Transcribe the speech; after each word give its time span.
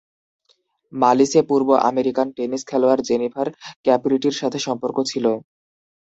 মালিসে 0.93 1.41
পূর্বে 1.49 1.75
American 1.89 2.27
tennis 2.37 2.61
খেলোয়াড় 2.69 3.01
Jennifer 3.09 3.47
ক্যাপরিটির 3.85 4.35
সাথে 4.41 4.59
সম্পর্ক 4.67 4.97
ছিল। 5.11 5.25